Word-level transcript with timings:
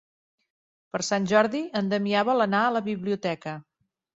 Per 0.95 1.01
Sant 1.09 1.27
Jordi 1.33 1.61
en 1.81 1.93
Damià 1.93 2.25
vol 2.33 2.47
anar 2.47 2.65
a 2.71 2.75
la 2.79 2.85
biblioteca. 2.91 3.55